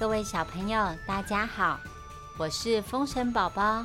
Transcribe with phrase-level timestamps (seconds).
[0.00, 1.78] 各位小朋友，大家好，
[2.38, 3.84] 我是风神宝宝。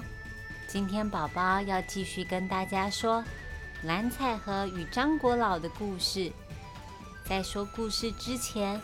[0.65, 3.21] 今天宝宝要继续跟大家说
[3.83, 6.31] 蓝采和与张国老的故事。
[7.25, 8.81] 在说故事之前，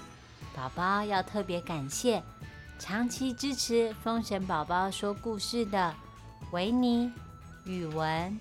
[0.53, 2.21] 宝宝要特别感谢
[2.77, 5.95] 长期支持风神宝宝说故事的
[6.51, 7.09] 维尼、
[7.63, 8.37] 宇文、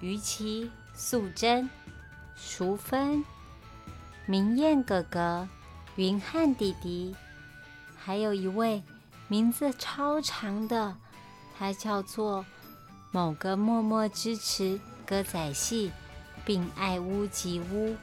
[0.00, 1.70] 于琪、素贞、
[2.34, 3.24] 淑芬、
[4.26, 5.48] 明艳哥哥。
[5.96, 7.14] 云汉弟弟，
[8.04, 8.82] 还有一位
[9.28, 10.96] 名字超长的，
[11.56, 12.44] 他叫做
[13.12, 15.92] 某个默默支持歌仔戏
[16.44, 17.96] 并爱屋及乌，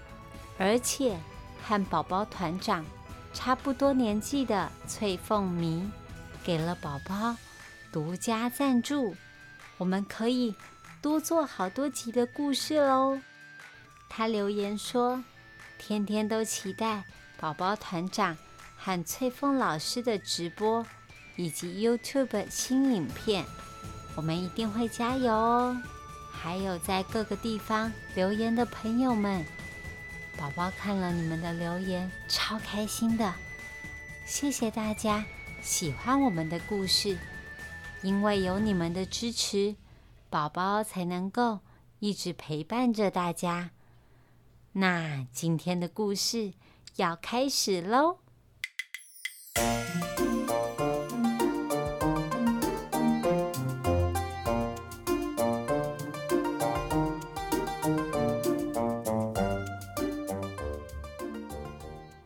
[0.57, 1.19] 而且
[1.61, 2.85] 和宝宝团长
[3.33, 5.89] 差不多年纪的翠凤迷，
[6.43, 7.35] 给了宝宝
[7.91, 9.15] 独家赞助，
[9.77, 10.55] 我们可以
[11.01, 13.19] 多做好多集的故事喽。
[14.07, 15.23] 他留言说
[15.77, 17.03] ：“天天都期待。”
[17.39, 18.37] 宝宝团长
[18.79, 20.85] 和翠凤老师的直播
[21.35, 23.45] 以及 YouTube 新影片，
[24.15, 25.77] 我们一定会加油哦！
[26.31, 29.45] 还有在各个地方留言的朋友们，
[30.37, 33.33] 宝宝看了你们的留言，超开心的。
[34.25, 35.25] 谢谢大家
[35.61, 37.17] 喜欢我们的故事，
[38.01, 39.75] 因为有你们的支持，
[40.29, 41.59] 宝宝才能够
[41.99, 43.71] 一直陪伴着大家。
[44.71, 46.53] 那今天的故事。
[46.95, 48.17] 要开始喽！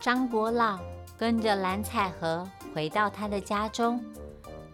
[0.03, 0.77] 张国老
[1.17, 4.03] 跟着蓝采和回到他的家中，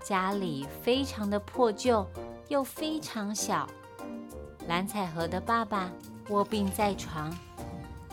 [0.03, 2.03] 家里非常的破旧
[2.47, 3.69] 又非常小。
[4.67, 5.91] 蓝采和的爸爸
[6.29, 7.31] 卧病在床，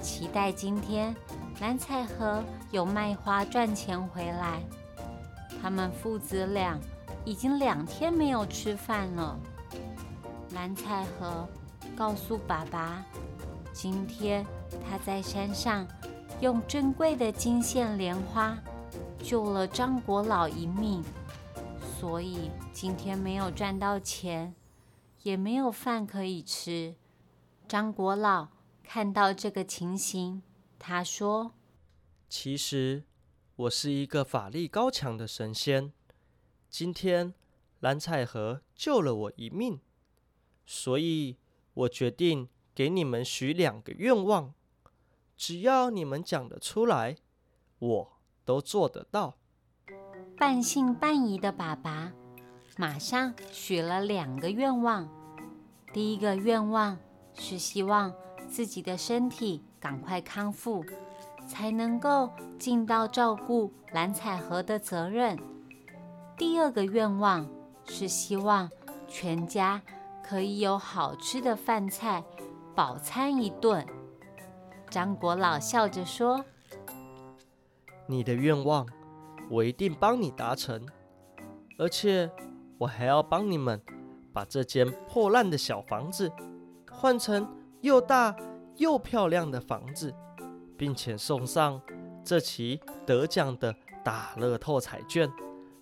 [0.02, 1.16] 期待今天。
[1.58, 4.60] 蓝采和有卖花赚钱回来，
[5.62, 6.78] 他们父子俩
[7.24, 9.40] 已经两天没有吃饭了。
[10.52, 11.48] 蓝采和
[11.96, 13.02] 告诉爸爸，
[13.72, 14.44] 今天
[14.86, 15.86] 他在山上
[16.40, 18.62] 用珍贵的金线莲花
[19.22, 21.02] 救了张国老一命，
[21.98, 24.54] 所以今天没有赚到钱，
[25.22, 26.94] 也没有饭可以吃。
[27.66, 28.48] 张国老
[28.84, 30.42] 看到这个情形。
[30.78, 31.52] 他说
[32.28, 33.04] ：“其实
[33.56, 35.90] 我是一个法力高强的神仙。
[36.68, 37.32] 今天
[37.80, 39.80] 蓝采和救了我一命，
[40.66, 41.38] 所以
[41.72, 44.52] 我决定给你们许两个愿望，
[45.36, 47.16] 只要你们讲得出来，
[47.78, 48.12] 我
[48.44, 49.34] 都做得到。”
[50.36, 52.12] 半信半疑的爸爸
[52.76, 55.08] 马上许了两个愿望。
[55.92, 56.98] 第一个愿望
[57.34, 58.12] 是希望
[58.48, 59.62] 自己的身体。
[59.78, 60.84] 赶快康复，
[61.46, 65.38] 才能够尽到照顾蓝采和的责任。
[66.36, 67.48] 第二个愿望
[67.84, 68.68] 是希望
[69.06, 69.80] 全家
[70.24, 72.24] 可以有好吃的饭菜，
[72.74, 73.86] 饱餐一顿。
[74.90, 76.44] 张国老笑着说
[78.06, 78.86] ：“你的愿望，
[79.50, 80.86] 我一定帮你达成，
[81.78, 82.30] 而且
[82.78, 83.80] 我还要帮你们
[84.32, 86.30] 把这间破烂的小房子
[86.90, 87.46] 换成
[87.80, 88.36] 又大。”
[88.78, 90.14] 又漂亮的房子，
[90.76, 91.80] 并且送上
[92.22, 95.26] 这期得奖的大乐透彩券，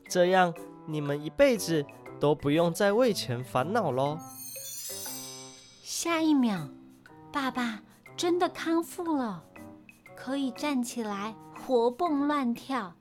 [0.08, 0.54] 这样
[0.86, 1.84] 你们一辈子
[2.20, 4.16] 都不用再为钱烦恼喽。
[5.82, 6.68] 下一秒，
[7.32, 7.82] 爸爸
[8.16, 9.42] 真的康复了，
[10.16, 11.34] 可以站起来
[11.66, 12.92] 活蹦乱跳，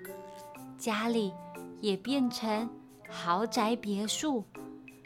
[0.77, 1.33] 家里
[1.79, 2.69] 也变成
[3.09, 4.43] 豪宅别墅，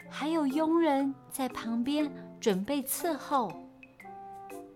[0.08, 2.10] 还有佣人在旁边
[2.40, 3.52] 准备伺候。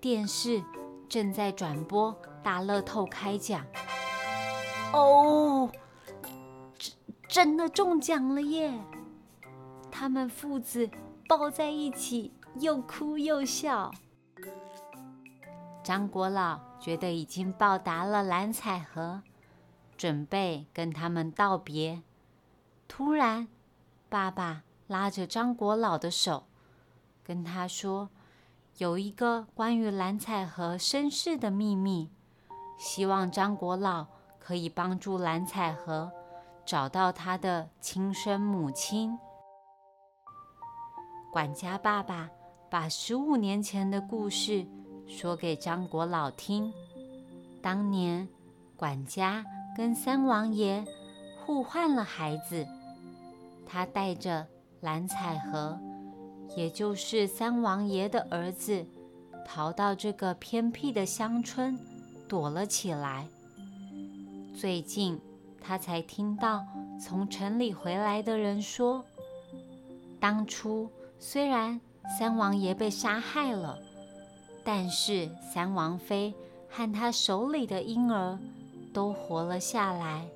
[0.00, 0.62] 电视
[1.08, 3.64] 正在转播大乐透开奖，
[4.92, 5.70] 哦，
[6.78, 6.92] 真
[7.32, 8.72] 真的中奖了耶！
[9.90, 10.88] 他们父子
[11.26, 12.30] 抱在一起，
[12.60, 13.90] 又哭又笑。
[15.82, 19.22] 张国老觉得已经报答了蓝采和，
[19.96, 22.02] 准备跟他们道别。
[22.86, 23.48] 突然，
[24.08, 26.44] 爸爸拉着张国老的手，
[27.24, 28.10] 跟他说。
[28.78, 32.10] 有一个关于蓝采和身世的秘密，
[32.78, 34.06] 希望张国老
[34.38, 36.10] 可以帮助蓝采和
[36.64, 39.18] 找到他的亲生母亲。
[41.30, 42.30] 管家爸爸
[42.70, 44.66] 把十五年前的故事
[45.06, 46.72] 说给张国老听。
[47.60, 48.28] 当年，
[48.76, 49.44] 管家
[49.76, 50.84] 跟三王爷
[51.44, 52.66] 互换了孩子，
[53.66, 54.46] 他带着
[54.80, 55.78] 蓝采和。
[56.54, 58.84] 也就是三王爷的儿子，
[59.46, 61.78] 逃到这个偏僻的乡村，
[62.28, 63.26] 躲了起来。
[64.54, 65.18] 最近，
[65.62, 66.62] 他才听到
[67.00, 69.02] 从城里回来的人说，
[70.20, 71.80] 当初虽然
[72.18, 73.78] 三王爷被杀害了，
[74.64, 76.32] 但是三王妃
[76.68, 78.38] 和他手里的婴儿
[78.92, 80.26] 都活了下来。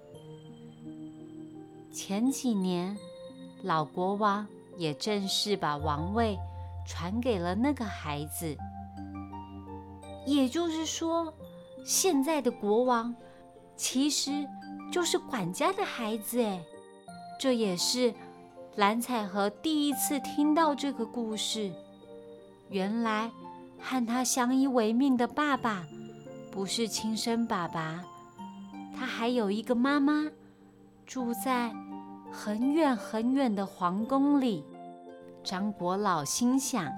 [1.93, 2.97] 前几年，
[3.63, 4.47] 老国王
[4.77, 6.39] 也正式把王位
[6.87, 8.57] 传给了那个孩子，
[10.27, 11.33] 也就是说，
[11.85, 13.15] 现在的国王
[13.77, 14.31] 其实
[14.93, 16.43] 就是管家的孩子。
[16.43, 16.63] 哎，
[17.41, 18.15] 这也是
[18.77, 21.73] 蓝采和第一次听到这个故事。
[22.69, 23.31] 原来
[23.89, 25.87] 和他相依为命的爸爸
[26.51, 28.05] 不是亲生爸爸，
[28.93, 30.29] 他还有一个妈妈，
[31.07, 31.73] 住在
[32.33, 34.65] 很远很远的皇宫里。
[35.45, 36.93] 张国老心想：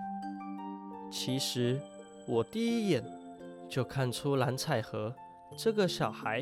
[1.11, 1.79] 其实
[2.27, 3.05] 我第一眼
[3.69, 5.15] 就看出蓝采和
[5.59, 6.41] 这个小孩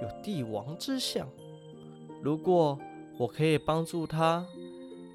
[0.00, 1.28] 有帝王之相。
[2.22, 2.78] 如果
[3.18, 4.42] 我可以帮助他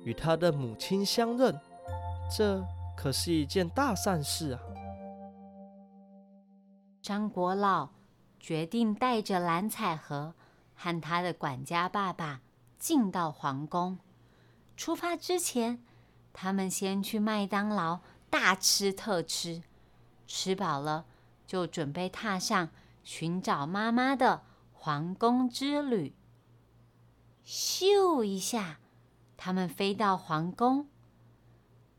[0.04, 1.60] 与他的母亲相认，
[2.38, 2.64] 这……
[2.98, 4.60] 可是一件大善事啊！
[7.00, 7.92] 张国老
[8.40, 10.34] 决定带着蓝采和
[10.74, 12.42] 和他的管家爸爸
[12.80, 14.00] 进到皇宫。
[14.76, 15.82] 出发之前，
[16.34, 18.00] 他们先去麦当劳
[18.32, 19.62] 大吃特吃，
[20.26, 21.06] 吃饱了
[21.46, 22.70] 就准备踏上
[23.04, 24.42] 寻找妈妈的
[24.74, 26.16] 皇宫之旅。
[27.46, 28.80] 咻一下，
[29.38, 30.90] 他们飞到皇宫。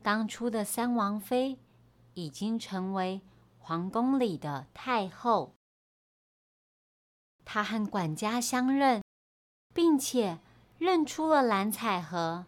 [0.01, 1.59] 当初的三王妃
[2.13, 3.21] 已经成为
[3.59, 5.53] 皇宫里的太后。
[7.43, 9.03] 她和管家相认，
[9.73, 10.39] 并且
[10.77, 12.45] 认出了蓝采和。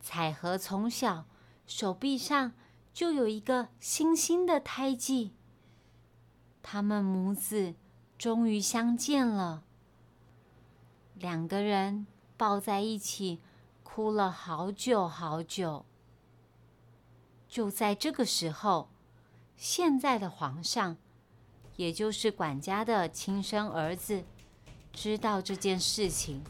[0.00, 1.26] 采和从小
[1.66, 2.52] 手臂上
[2.94, 5.32] 就有一个星星的胎记。
[6.62, 7.74] 他们母子
[8.16, 9.62] 终于相见了，
[11.14, 12.06] 两个人
[12.36, 13.40] 抱在一起，
[13.82, 15.84] 哭了好久好久。
[17.50, 18.88] 就在这个时候，
[19.56, 20.96] 现在的皇上，
[21.74, 24.22] 也就是管家的亲生儿子，
[24.92, 26.44] 知道这件事情，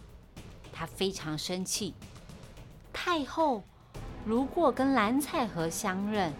[0.70, 1.94] 他非常生气。
[2.92, 3.64] 太后
[4.26, 6.34] 如果跟蓝采和相认，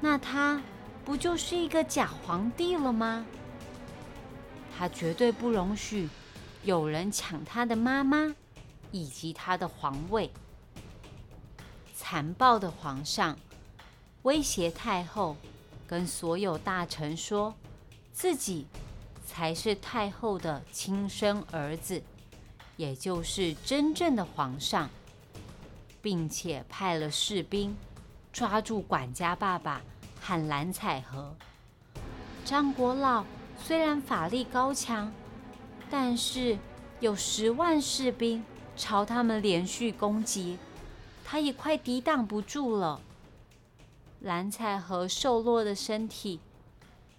[0.00, 0.60] 那他
[1.04, 3.24] 不就是一个假皇帝了吗？
[4.76, 6.08] 他绝对不容许
[6.64, 8.34] 有人抢他的妈妈
[8.90, 10.32] 以及他的皇位。
[11.94, 13.38] 残暴的皇上。
[14.22, 15.36] 威胁太后，
[15.86, 17.54] 跟所有大臣说，
[18.12, 18.66] 自己
[19.26, 22.02] 才是太后的亲生儿子，
[22.76, 24.90] 也就是真正的皇上，
[26.02, 27.76] 并且派了士兵
[28.32, 29.80] 抓住管家爸爸
[30.20, 31.34] 和蓝采和。
[32.44, 33.24] 张国老
[33.62, 35.12] 虽然法力高强，
[35.88, 36.58] 但是
[37.00, 38.44] 有十万士兵
[38.76, 40.58] 朝他们连续攻击，
[41.24, 43.00] 他也快抵挡不住了。
[44.20, 46.40] 蓝采和瘦弱的身体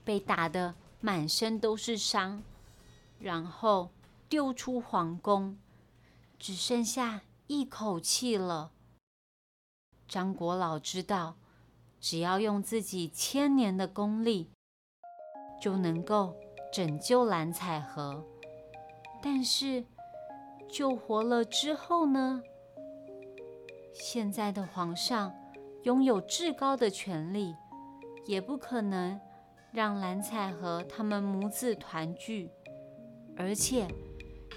[0.03, 2.43] 被打得满身都是伤，
[3.19, 3.89] 然后
[4.27, 5.57] 丢出皇宫，
[6.37, 8.71] 只剩下一口气了。
[10.09, 11.37] 张国老知道，
[12.01, 14.49] 只要用自己千年的功力，
[15.61, 16.35] 就能够
[16.73, 18.25] 拯救蓝采和。
[19.21, 19.85] 但是
[20.69, 22.43] 救活了之后呢？
[23.93, 25.38] 现在的皇上。
[25.83, 27.55] 拥有至高的权力，
[28.25, 29.19] 也不可能
[29.71, 32.49] 让蓝采和他们母子团聚。
[33.37, 33.87] 而且，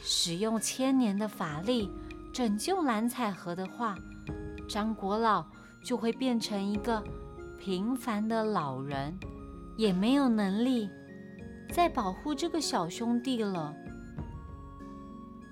[0.02, 1.88] 使用千年的法力
[2.34, 3.94] 拯救蓝采和的话，
[4.68, 5.46] 张国老
[5.84, 7.00] 就会变成一个
[7.60, 9.16] 平凡的老人，
[9.76, 10.90] 也没有能力
[11.72, 13.72] 再保护这个小兄弟了。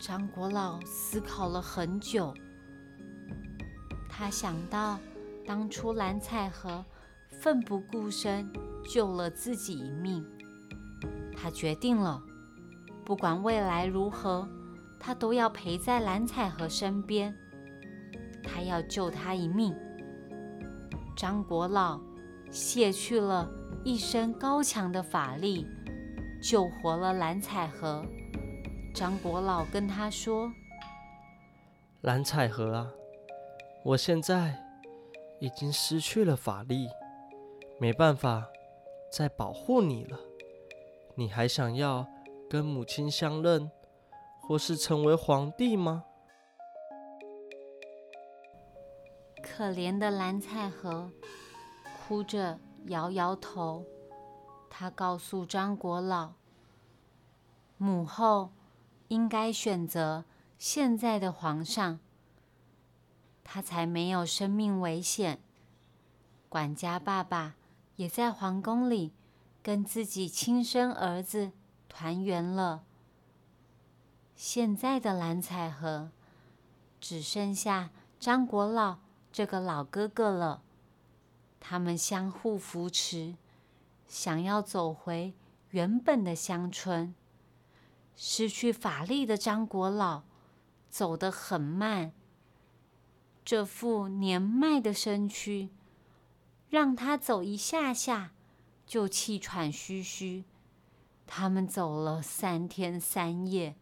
[0.00, 2.34] 张国老思考了很久，
[4.08, 4.98] 他想到。
[5.50, 6.84] 当初蓝采和
[7.28, 8.48] 奋不顾身
[8.88, 10.24] 救了自己一命，
[11.36, 12.22] 他决定了，
[13.04, 14.48] 不管未来如何，
[15.00, 17.34] 他都要陪在蓝采和身边。
[18.44, 19.74] 他要救他一命。
[21.16, 22.00] 张国老
[22.52, 23.50] 卸去了
[23.82, 25.66] 一身高强的法力，
[26.40, 28.06] 救活了蓝采和。
[28.94, 30.52] 张国老跟他说
[32.02, 32.86] ：“蓝采和啊，
[33.84, 34.66] 我现在……”
[35.40, 36.88] 已经失去了法力，
[37.78, 38.48] 没办法
[39.10, 40.18] 再保护你了。
[41.14, 42.06] 你还想要
[42.48, 43.70] 跟母亲相认，
[44.40, 46.04] 或是成为皇帝吗？
[49.42, 51.10] 可怜的蓝采和
[52.06, 53.84] 哭着摇摇头。
[54.68, 56.32] 他告诉张国老
[57.76, 58.50] ：“母后
[59.08, 60.24] 应该选择
[60.58, 61.98] 现在的皇上，
[63.52, 65.40] 他才没有生命危险。
[66.48, 67.56] 管家爸爸
[67.96, 69.12] 也在皇宫里
[69.60, 71.50] 跟自己亲生儿子
[71.88, 72.84] 团圆了。
[74.36, 76.12] 现在的蓝采和
[77.00, 77.90] 只剩下
[78.20, 78.98] 张国老
[79.32, 80.62] 这个老哥哥了，
[81.58, 83.34] 他们相互扶持，
[84.06, 85.34] 想要走回
[85.70, 87.12] 原本的乡村。
[88.14, 90.22] 失去法力的张国老
[90.88, 92.12] 走得很慢，
[93.50, 95.70] 这副年迈的身躯
[96.68, 98.30] 让他走一下下
[98.86, 100.44] 就气喘吁吁。
[101.26, 103.74] 他们走了三天三夜，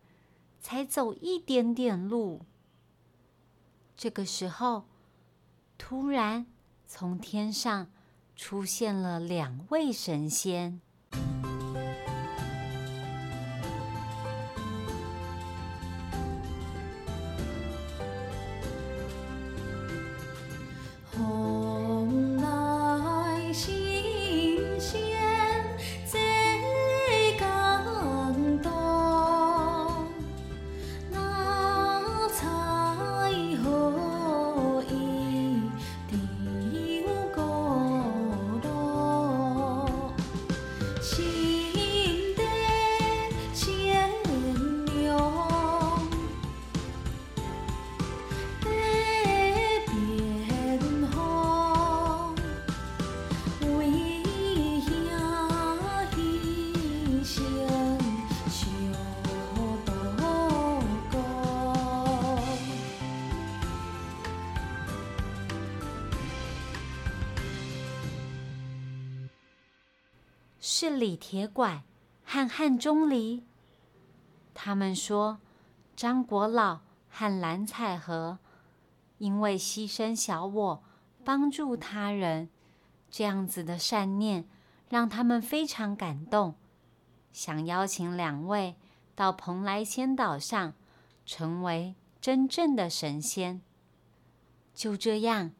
[0.59, 2.41] 才走一点点路。
[3.95, 4.87] 这个时候，
[5.77, 6.47] 突然
[6.87, 7.91] 从天上
[8.35, 10.81] 出现了两位神仙。
[70.81, 71.83] 是李铁拐
[72.25, 73.43] 和汉钟离。
[74.55, 75.41] 他们说，
[75.97, 78.39] 张国老和蓝采和
[79.19, 80.85] 因为牺牲小我，
[81.25, 82.49] 帮助他人，
[83.11, 84.49] 这样子的善念，
[84.89, 86.55] 让他们非常感动，
[87.33, 88.77] 想邀请两位
[89.17, 90.75] 到蓬莱仙岛上，
[91.27, 93.61] 成为真正的神仙。
[94.73, 95.51] 就这样，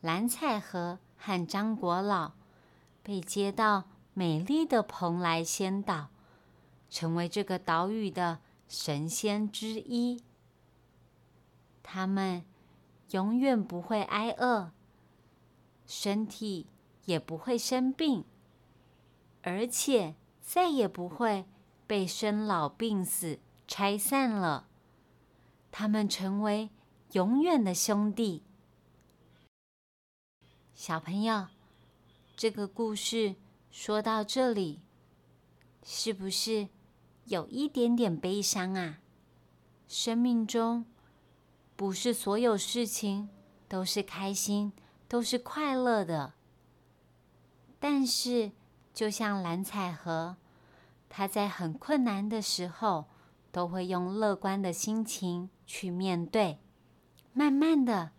[0.00, 2.32] 蓝采和和张国老
[3.04, 3.84] 被接到。
[4.18, 6.08] 美丽的蓬莱仙岛，
[6.88, 10.22] 成为这个岛屿的神仙之一。
[11.82, 12.42] 他们
[13.10, 14.70] 永远不会挨饿，
[15.86, 16.64] 身体
[17.04, 18.24] 也不会生病，
[19.42, 21.44] 而且再也不会
[21.86, 24.66] 被生老病死拆散了。
[25.70, 26.70] 他们成为
[27.12, 28.42] 永远的兄弟。
[30.74, 31.48] 小朋友，
[32.34, 33.34] 这个故事。
[33.78, 34.80] 说到这里，
[35.84, 36.70] 是不是
[37.26, 39.00] 有一点点悲伤啊？
[39.86, 40.86] 生命中
[41.76, 43.28] 不是所有事情
[43.68, 44.72] 都是开心、
[45.06, 46.32] 都是快乐的。
[47.78, 48.52] 但是，
[48.94, 50.38] 就像蓝采和，
[51.10, 53.04] 他在很困难的时候，
[53.52, 56.58] 都会用乐观的心情去面对，
[57.34, 58.12] 慢慢的，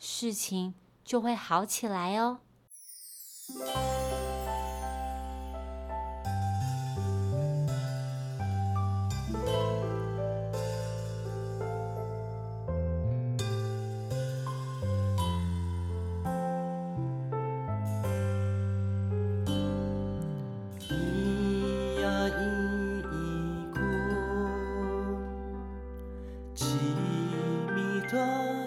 [0.00, 2.40] 事情就会好起来哦。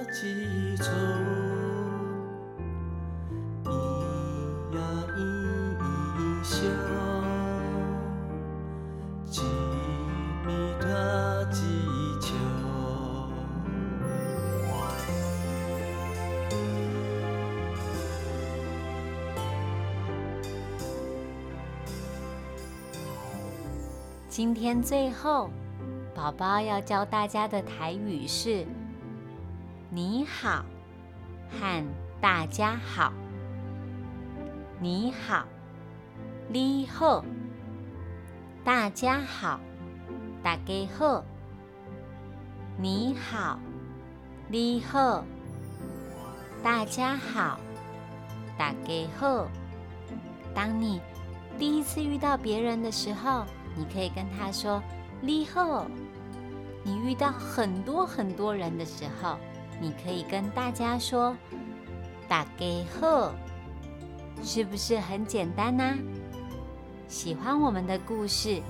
[0.10, 0.86] 几愁，
[3.66, 3.70] 咿
[4.74, 4.80] 呀
[5.16, 5.20] 咿
[5.78, 6.56] 咿笑，
[9.26, 9.42] 几
[10.46, 10.48] 米
[10.80, 11.62] 他几
[12.22, 12.28] 愁。
[24.30, 25.50] 今天最后，
[26.16, 28.66] 宝宝要教大家的台语是。
[29.98, 30.64] 你好”
[31.50, 31.84] 和
[32.22, 33.12] “大家好”。
[34.80, 35.44] 你好，
[36.48, 37.26] 你好，
[38.64, 39.60] 大家好，
[40.44, 41.26] 大家好。
[42.78, 43.60] 你好，
[44.48, 45.26] 你好，
[46.62, 47.60] 大家好，
[48.56, 49.48] 大家好。
[50.54, 51.02] 当你
[51.58, 53.44] 第一次遇到别人的时候，
[53.76, 54.80] 你可以跟他说
[55.22, 55.88] “你好”。
[56.86, 59.40] 你遇到很多很多人的时候，
[59.80, 61.36] 你可以跟大家说
[62.28, 62.66] “大家
[63.00, 63.34] 好”，
[64.44, 65.96] 是不是很简单呢？
[67.08, 68.62] 喜欢我们的故事，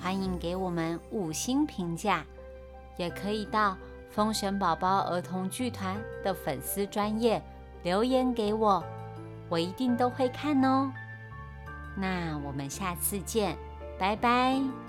[0.00, 2.24] 欢迎给我们五星评价，
[2.96, 3.76] 也可以到
[4.10, 7.42] 风神宝宝儿童剧团的粉丝专页
[7.82, 8.82] 留言给我，
[9.48, 10.90] 我一定都会看哦。
[11.96, 13.56] 那我们下次见，
[13.98, 14.83] 拜拜。